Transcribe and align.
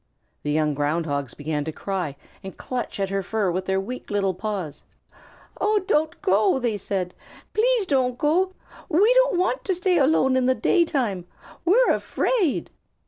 The 0.41 0.49
young 0.49 0.73
Ground 0.73 1.05
Hogs 1.05 1.35
began 1.35 1.63
to 1.63 1.71
cry 1.71 2.15
and 2.43 2.57
clutch 2.57 2.99
at 2.99 3.11
her 3.11 3.21
fur 3.21 3.51
with 3.51 3.65
their 3.67 3.79
weak 3.79 4.09
little 4.09 4.33
paws. 4.33 4.81
"Oh, 5.61 5.83
don't 5.85 6.19
go," 6.23 6.57
they 6.57 6.75
said. 6.79 7.13
"Please 7.53 7.85
don't 7.85 8.17
go. 8.17 8.53
We 8.89 9.13
don't 9.13 9.37
want 9.37 9.63
to 9.65 9.75
stay 9.75 9.99
alone 9.99 10.35
in 10.35 10.47
the 10.47 10.55
daytime. 10.55 11.27
We're 11.65 11.91
afraid." 11.91 12.71